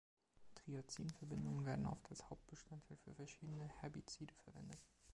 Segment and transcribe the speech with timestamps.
[0.55, 4.79] Triazinverbindungen werden oft als Hauptbestandteil für verschiedene Herbizide verwendet.